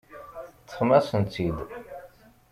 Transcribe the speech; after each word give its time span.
Teṭṭfem-asen-tt-id. 0.59 1.57